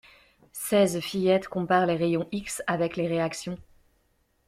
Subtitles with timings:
[0.53, 3.59] Seize fillettes comparent les rayons X avec les réactions.